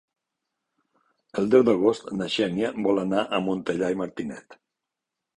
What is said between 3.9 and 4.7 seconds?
i Martinet.